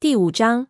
[0.00, 0.68] 第五章，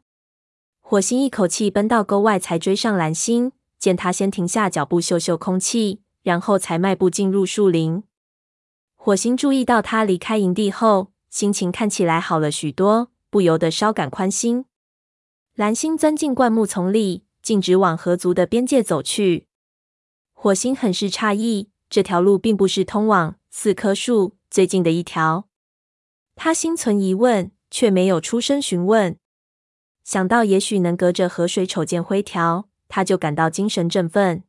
[0.80, 3.52] 火星一口气奔到沟外，才追上蓝星。
[3.78, 8.02] 见他先停下脚步，嗅嗅空气，然后才迈步进入树林。
[8.96, 14.64] 火星注意到他离开营地后，心情看起来好了许多，不由得稍感宽心。
[15.54, 19.46] 蓝星钻进灌木丛里，径直往河族的边界走去。
[20.32, 25.46] 火星很是诧异，这条路并不是通往四棵树最近的一条。
[26.34, 29.16] 他心存疑问，却没有出声询问。
[30.10, 32.68] 想到也许能隔着河水瞅见灰条。
[32.88, 34.42] 他就感到精神振奋。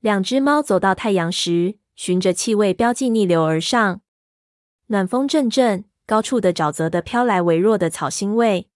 [0.00, 4.02] 两只猫走到太阳时，循着气味标记逆流而上。
[4.88, 8.68] 暖风阵阵，高处的沼泽的飘来微弱的草腥味。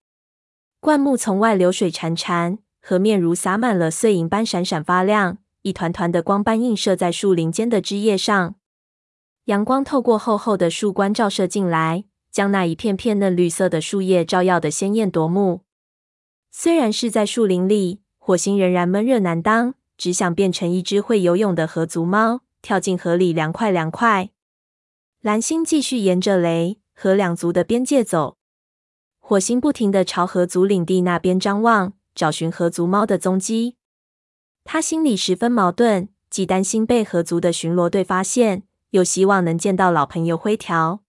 [0.81, 8.55] 灌木丛外流水潺潺，河面如洒满了碎银般闪闪发亮，一团团的光斑映射在树林间的枝叶上。
[9.45, 15.65] 阳光透过厚厚的树冠照射进来，将那一片片嫩绿色的树叶照耀得鲜艳夺目。
[16.51, 18.01] 虽然是在树林里。
[18.23, 24.31] 火星仍然闷热难当，只想变成一只会游泳的河族猫，跳进河里凉快凉快。
[25.21, 28.37] 蓝星继续沿着雷河两族的边界走，
[29.19, 33.77] 火星不停地朝河族领地那边张望，找寻河族猫的踪迹。
[34.65, 41.01] 他心里十分矛盾，既担心被河族的巡逻队发现，又希望能见到老朋友灰条。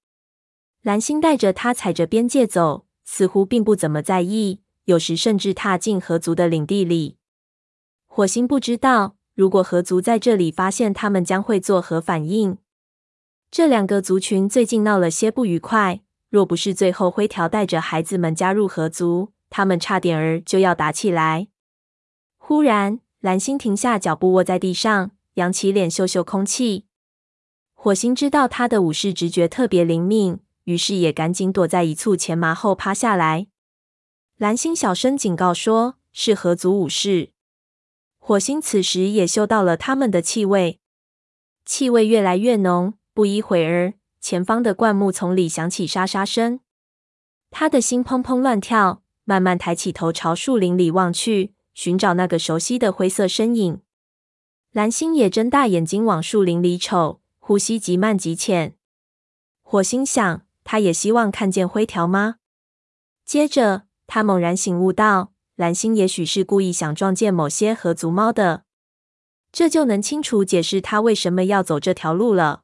[0.81, 4.61] 蓝星带着他踩着边界走，似乎并不怎么在意。
[4.85, 7.17] 有时甚至踏进河族的领地里。
[8.07, 12.57] 火星不知道，如果河族在这里发现他们，将会作何反应。
[13.49, 21.47] 这两个族群最近闹了些不愉快，若不是最后灰条带着孩子们加入河族，他们差点儿就要打起来。
[22.37, 26.85] 忽然，蓝星停下脚步，卧在地上，扬起脸嗅嗅空气。
[27.73, 33.47] 火星知道他的武士直觉特别灵敏，于是也赶紧躲在一簇前麻后趴下来。
[34.41, 37.31] 蓝星小声警告说：“是河族武士。”
[38.17, 40.79] 火星此时也嗅到了他们的气味，
[41.63, 42.95] 气味越来越浓。
[43.13, 46.59] 不一会儿，前方的灌木丛里响起沙沙声，
[47.51, 53.81] 他的心砰砰乱跳，慢慢抬起头朝树林里望去，寻找那个熟悉的灰色身影。
[54.71, 58.75] 蓝星也睁大眼睛往树林里瞅，呼吸极慢极浅。
[59.61, 62.37] 火星想：他也希望看见灰条吗？
[63.23, 63.83] 接着。
[64.13, 68.65] 他猛然醒悟到，蓝星也许是故意想撞见某些河族猫的，
[69.53, 72.63] 这就能清楚解释他为什么要走这条路了。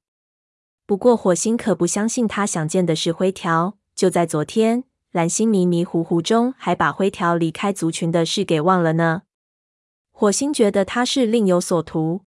[0.85, 3.77] 不过，火星可不相信他想见的是灰条。
[3.95, 9.21] 就在昨天，蓝星迷迷糊糊中还把灰条离开族群的事给忘了呢。
[10.11, 12.23] 火星觉得他是另有所图。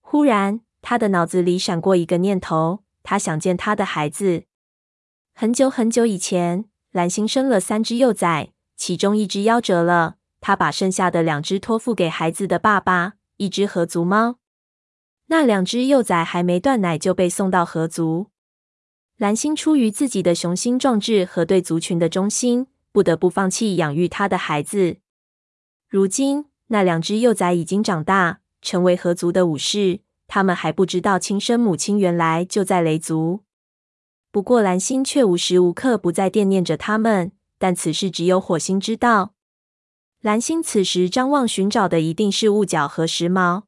[0.00, 4.44] 忽然，他的脑子里闪过一个念头：他想见他的孩子。
[5.34, 6.66] 很久很久以前。
[6.96, 10.16] 蓝星生了三只幼崽，其中一只夭折了。
[10.40, 14.38] 他把剩下的两只托付给孩子的爸爸，一只河族猫。
[15.26, 18.28] 那两只幼崽还没断奶就被送到河族。
[19.18, 24.96] 蓝星出于自己的雄心壮志和对族群的忠心，不得不放弃养育他的孩子。
[25.90, 30.00] 如今，那两只幼崽已经长大，成为河族的武士。
[30.26, 33.42] 他们还不知道亲生母亲原来就在雷族。
[34.36, 37.32] 不过，蓝星却无时无刻不在惦念着他们。
[37.56, 39.32] 但此事只有火星知道。
[40.20, 43.62] 蓝星此时张望寻找的一定是雾角和时髦。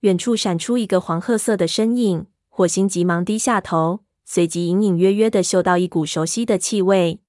[0.00, 7.20] 远处闪出一个黄褐色的身影，火星急忙低下头，随即隐隐约约的嗅到一股熟悉的气味。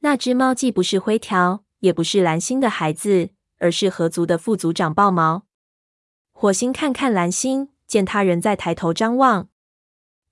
[0.00, 5.46] 那只猫既不是灰条，也不是蓝星的孩子，而是河族的副族长豹毛。
[6.30, 9.48] 火星看看蓝星，见他仍在抬头张望。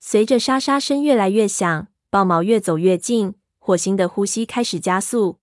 [0.05, 5.39] 随着沙沙声越来越响，豹毛越走越近，火星的呼吸开始加速。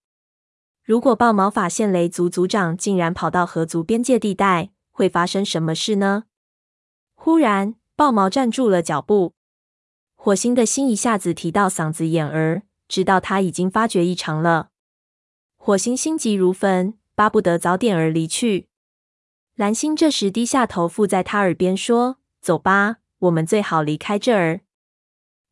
[0.85, 6.25] 如果豹毛发现雷族族长竟然跑到河族边界地带，会发生什么事呢？
[7.15, 9.33] 忽然，豹毛站住了脚步，
[10.15, 14.69] 火星的心一下子提到嗓子眼儿，知道他已经发觉异常了。
[15.57, 18.69] 火星心急如焚，巴不得早点儿离去。
[19.57, 24.61] 蓝星这时低下头，附在他耳边说：“走吧。”我们最好离开这儿。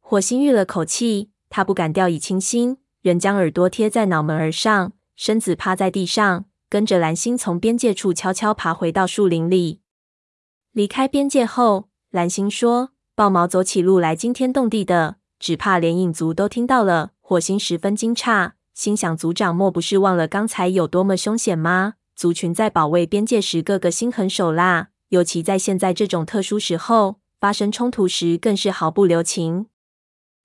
[0.01, 9.81] 火星吁了口气，他不敢掉以轻心，仍将耳朵贴在脑门儿上，身子趴在地上，跟着蓝星从边界处悄悄爬回到树林里。
[10.73, 21.97] 离开边界后，蓝星说：“豹毛走起路来惊天动地的，只怕连影族都听到了。”火星十分惊诧，心想：族长莫不是忘了刚才有多么凶险吗？
[22.17, 27.21] 族群在保卫边界时，个个心狠手辣，尤其在现在这种特殊时候。
[27.41, 29.67] 发生冲突时，更是毫不留情。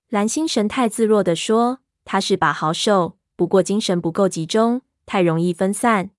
[0.08, 6.10] 蓝星神态自若地说：“他是把好手，不过精神不够集中，太容易分散。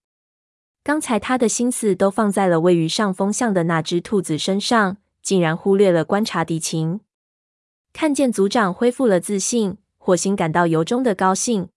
[0.83, 7.00] 刚才他的心思都放在了位于上风向的那只兔子身上，竟然忽略了观察敌情。
[7.94, 11.69] 看见族长恢复了自信，火星感到由衷的高兴。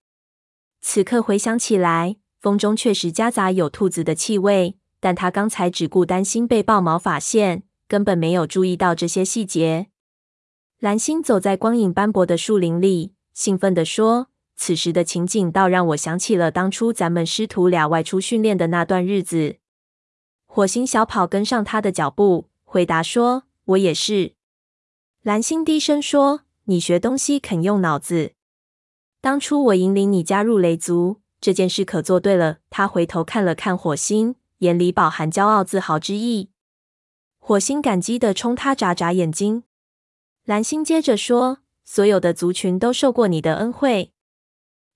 [0.81, 9.87] 此刻回想起来，风中确实夹杂有兔子的气味，但他刚才只顾担心被豹毛发现，根本没有注意到这些细节。
[10.79, 19.57] 蓝星走在光影斑驳的树林里，兴奋地说：“此时的情景倒让我想起了当初咱们师徒俩外出训练的那段日子。”
[20.47, 24.35] 火星小跑跟上他的脚步，回答说：“我也是。”
[25.23, 28.33] 蓝星低声说：“你学东西肯用脑子。
[29.21, 36.51] 当初我引领你加入雷族这件事，可做对了。”他回头看了看火星，眼里饱含骄傲自豪之意。
[37.49, 39.63] 火星感激地冲他眨眨眼睛。
[40.45, 44.13] 蓝星接着说：“所有的族群都受过你的恩惠。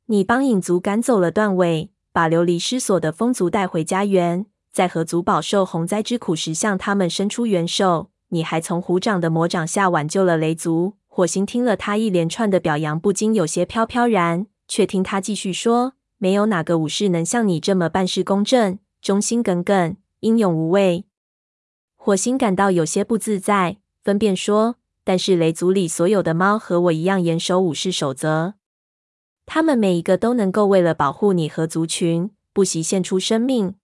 [0.05, 10.97] 你帮影族赶走了断尾，把流离失所的风族带回家园，在河族饱受洪灾之苦时向他们伸出援手。”你还从虎掌的魔掌下挽救了雷族。
[11.07, 14.47] 火星听了他一连串的表扬，不禁有些飘飘然。
[14.69, 21.07] 却听他继续说：“没有哪个武士能像你这么办事公正、忠心耿耿、英勇无畏。”
[22.05, 24.75] 火星感到有些不自在，分辨说
[25.07, 28.55] ：“但是雷族里所有的猫和我一样严守武士守则，
[29.47, 33.77] 他们每一个都能够为了保护你和族群，不惜献出生命。”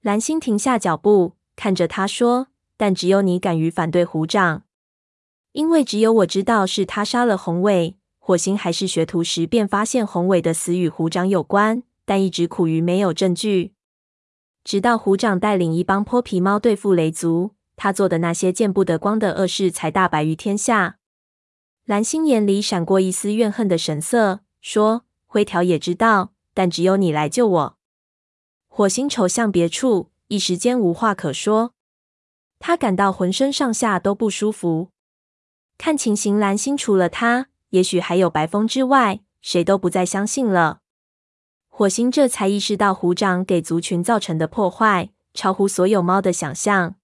[0.00, 2.46] 蓝星停下脚步，看着他说。
[2.78, 4.62] 但只有你敢于反对虎掌，
[5.52, 7.96] 因为只有我知道是他杀了宏伟。
[8.18, 13.74] 火星还是学徒时便发现宏伟的死与虎掌有关，但一直苦于没有证据。
[14.66, 20.98] 直到虎掌带领一帮泼皮猫对付雷族，他做的那些见不得光的恶事才大白于天下。
[21.84, 27.78] 蓝星眼里闪过一丝怨恨的神色，说：“灰条也知道，但只有你来救我。”
[28.66, 31.72] 火星瞅向别处，一时间无话可说。
[32.58, 34.90] 他感到浑身上下都不舒服。
[35.78, 40.80] 看情形，蓝星除了他，也许还有白风之外，谁都不再相信了。
[41.78, 46.94] 火星这才意识到，虎掌给族群造成的破坏，超乎所有猫的想象。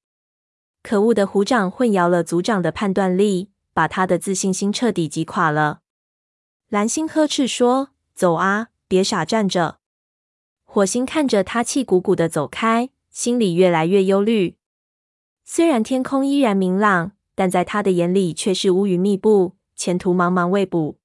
[0.83, 5.81] 可恶的虎掌混淆了族长的判断力，把他的自信心彻底击垮了。
[6.71, 9.77] 蓝星呵斥说：“走啊，别傻站着！”
[10.65, 14.57] 火星看着他气鼓鼓的走开，心里越来越忧虑。
[15.45, 20.97] 虽然天空依然明朗，但在他的眼里却是乌云密布，前途茫茫未卜。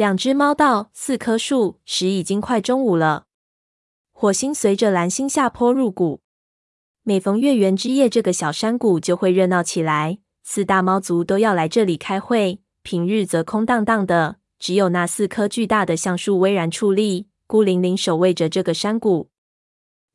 [0.00, 3.26] 两只猫到四棵树时已经快中午了。
[4.12, 6.22] 火星随着蓝星下坡入谷，
[7.02, 10.16] 每逢月圆之夜，这个小山谷就会热闹起来。
[10.42, 19.28] 四大猫族都要来这里开会，平日则空荡荡的，只有那四棵巨大的橡树巍然矗立，孤零零守卫着这个山谷。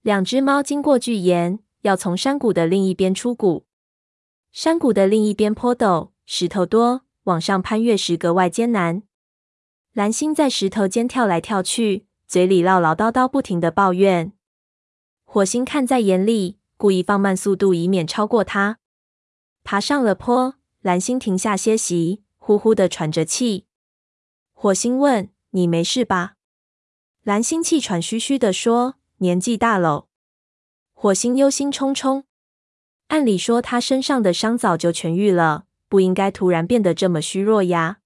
[0.02, 1.60] 两只猫经过巨岩。
[1.82, 3.68] 要从山谷的另一边出谷，
[4.52, 9.04] 山谷的另一边坡陡，石头多，往上攀越时格外艰难。
[9.96, 14.34] 蓝星在石头间跳来跳去，嘴里唠唠叨叨，不停地抱怨。
[15.24, 18.80] 火星看在眼里，故意放慢速度，以免超过他。
[19.64, 23.68] 爬上了坡，蓝星停下歇息，呼呼地喘着气。
[24.52, 26.34] 火星问：“你没事吧？”
[27.24, 30.08] 蓝星气喘吁吁地说：“年纪大了。”
[30.92, 32.24] 火星忧心忡忡，
[33.08, 38.00] 按理说他身上的伤早就痊愈了，不应该突然变得这么虚弱呀。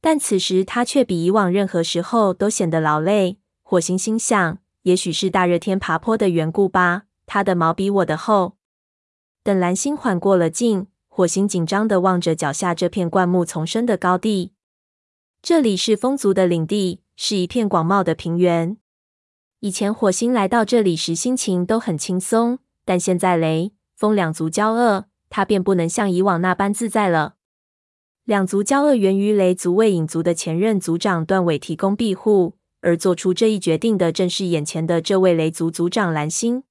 [0.00, 3.38] 但此时他却比以往任何时候都显得劳累。
[3.62, 7.02] 火星心想，也许是大热天爬坡的缘故吧。
[7.26, 8.56] 他的毛比我的厚。
[9.42, 14.52] 等蓝星缓过了劲，火星紧张地望着脚下这片灌木丛生的高地。
[15.42, 18.76] 这里是风族的领地，是一片广袤的平原。
[19.60, 27.34] 以前火星来到这里时，心情都很轻松，但现在雷风两族交恶，他便不能像以往那般自在了。
[28.28, 36.62] 两族交恶源于雷族为影族的前任族长断尾提供庇护，而做出这一决定的正是眼前的这位雷族族长蓝星。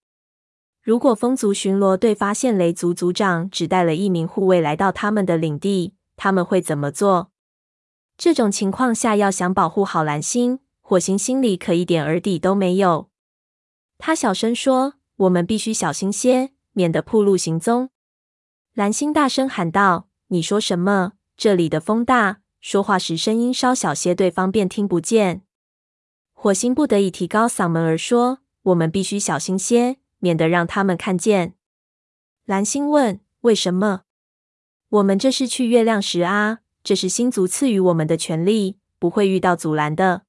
[0.84, 7.32] 如果风族巡逻队发现雷族族长只带了一名护卫来到他们的领地，他们会怎么做？
[8.20, 10.60] 这种情况下，要想保护好蓝星。
[10.82, 13.10] 火星心里可一点儿底都没有。
[13.98, 14.94] 他小声说
[15.26, 17.90] ：“我们必须小心些，免得暴露行踪。”
[18.76, 21.14] 蓝星大声喊道：“你说什么？
[21.38, 25.44] 这里的风大，说话时声音稍小些，对方便听不见。”
[26.34, 31.54] 火星不得已提高嗓门而说：“我们必须小心些，免得让他们看见。”
[32.46, 34.02] 蓝星问：“为什么
[34.90, 40.24] ？”“我们这是去月亮石啊，这是星族赐予我们的权利，不会遇到阻拦的。”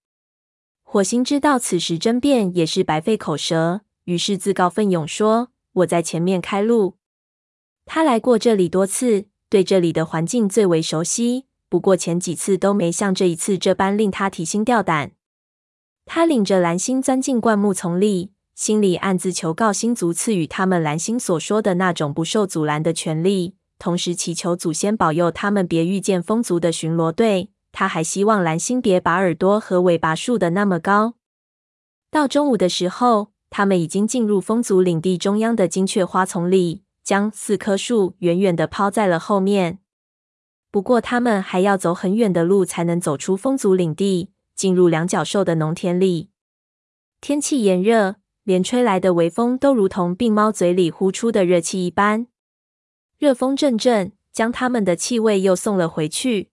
[0.83, 6.97] 火星知道此时争辩也是白费口舌，于是自告奋勇说：“我在前面开路。
[7.85, 11.47] 他来过这里多次，对这里的环境最为熟悉。
[11.69, 15.12] 不过前几次都没像这一次这般令他提心吊胆。”
[16.07, 27.50] 他领着蓝星钻进灌木丛里，心里暗自求告星族赐予他们蓝星所说的那种不受阻拦的权利，同时祈求祖先保佑他们别遇见风族的巡逻队。
[27.71, 31.14] 他还希望蓝星别把耳朵和尾巴竖得那么高。
[32.11, 39.79] 到中午的时候，他们已经进入风族领地中央的金雀花丛里，将四棵树远远的抛在了后面。
[40.71, 46.29] 不过，他们还要走很远的路才能走出风族领地，进入两角兽的农田里。
[47.23, 52.27] 天气炎热，连吹来的微风都如同病猫嘴里呼出的热气一般。
[53.17, 56.50] 热风阵阵，将他们的气味又送了回去。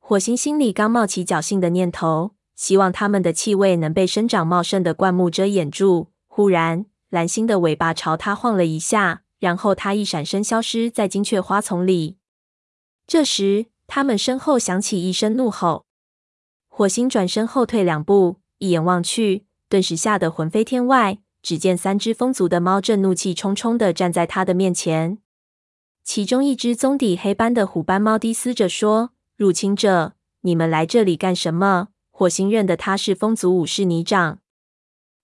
[0.00, 6.08] 火星心里刚冒起侥幸的念头，希望他们的气味能被生长茂盛的灌木遮掩住。
[6.26, 12.18] 忽然，蓝星的尾巴朝他晃了一下，然后他一闪身消失在金雀花丛里。
[13.08, 15.84] 这时，他们身后响起一声怒吼。
[16.68, 21.18] 火星转身后退两步，一眼望去，顿时吓得魂飞天外。
[21.42, 25.16] 只见三只风族的猫正怒气冲冲地站在他的面前，
[26.04, 29.12] 其中一只棕底黑斑的虎斑猫低嘶着说。
[29.38, 31.88] 入侵者，你们来这里干什么？
[32.10, 34.40] 火星认得他是风族武士泥掌。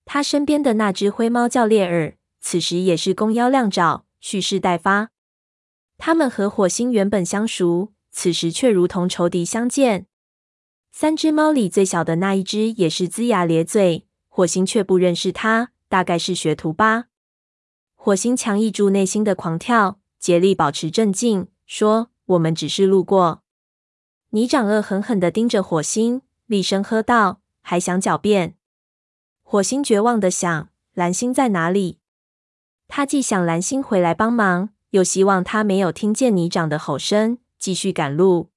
[0.07, 5.11] 他身边的那只灰猫叫猎耳，此时也是弓腰亮爪，蓄势待发。
[5.99, 10.09] 他们和火星原本相熟，此时却如同仇敌相见。
[10.91, 17.05] 三只猫里最小的那一只也是龇牙咧嘴，火星却不认识它，大概是学徒吧。
[17.95, 23.45] 火星强抑住内心的狂跳，竭力保持镇静，说：“我们只是路过。”
[24.31, 28.57] 泥掌恶狠狠地盯着火星，厉声喝道：“还想狡辩？”
[29.45, 32.01] 火星绝望的想：“蓝星在哪里？”
[32.89, 38.51] 他既想蓝星回来帮忙，又希望他没有听见泥掌的吼声，继续赶路。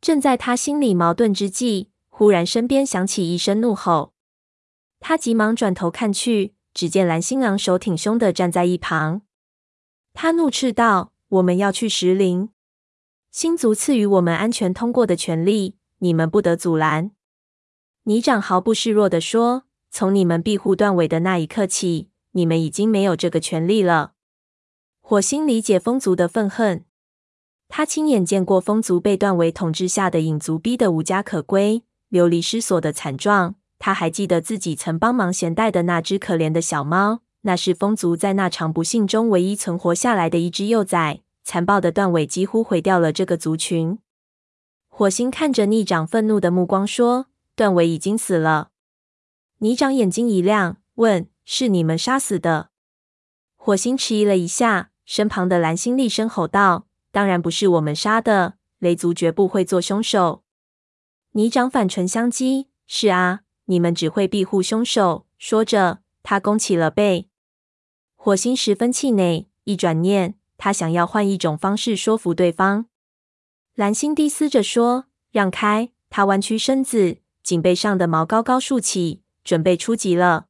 [0.00, 4.12] 正在他心里矛盾之际，忽然身边响起一声怒吼。
[5.00, 9.22] 他急忙转头看去，只见蓝星昂首挺胸的站在一旁。
[10.12, 12.50] 他怒斥道：“我们要去石林。”
[13.30, 17.12] 星族赐予我们安全通过的权利，你们不得阻拦。
[18.04, 24.12] 泥掌毫不示弱的说：“从你们庇护断尾的那一刻起，你们已经没有这个权利了。”
[25.02, 26.84] 火星理解风族的愤恨，
[27.66, 33.56] 他亲眼见过风族被断尾统治下的影族逼得无家可归、流离失所的惨状。
[33.80, 41.22] 他还记得自己曾帮忙携带的那只可怜的小猫，那是风族在那场不幸中唯一存活下来的一只幼崽。
[41.44, 43.98] 残暴的断尾几乎毁掉了这个族群。
[44.88, 47.26] 火星看着逆掌愤怒的目光说
[47.56, 48.70] ：“断尾已经死了。”
[49.60, 52.68] 逆长眼睛一亮，问：“是你们杀死的？”
[53.56, 60.44] 火星迟疑了一下，身旁的蓝星厉声吼道：“当然不是我们杀的，雷族绝不会做凶手。”
[61.32, 67.30] 泥掌反唇相讥：“是啊，你们只会庇护凶手。”说着，他弓起了背。
[68.14, 70.34] 火星十分气馁，一转念。
[70.58, 72.86] 他想要换一种方式说服对方。
[73.74, 80.47] 蓝星低嘶着说：“让开！”他弯曲身子，颈背上的毛高高竖起，准备出击了。